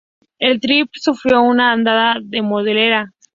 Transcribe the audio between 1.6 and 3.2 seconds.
andanada demoledora.